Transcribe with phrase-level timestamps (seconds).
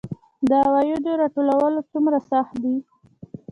[0.47, 2.75] د عوایدو راټولول څومره سخت دي؟